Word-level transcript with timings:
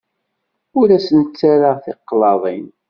Ur 0.79 0.87
asen-ttarraɣ 0.97 1.77
tiqlaḍin. 1.83 2.67